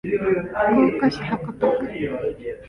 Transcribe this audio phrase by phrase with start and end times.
[0.73, 2.09] 福岡市博多区